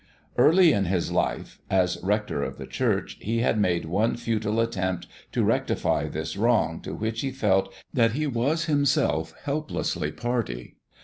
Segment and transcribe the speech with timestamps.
[0.35, 5.05] Early in his life, as rector of the church, he had made one futile attempt
[5.31, 10.73] to rectify this wrong to which he felt that he was himself helplessly party.